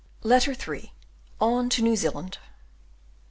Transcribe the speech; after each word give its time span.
Letter 0.23 0.53
III: 0.53 0.93
On 1.39 1.69
to 1.69 1.83
New 1.83 1.95
Zealand. 1.95 2.39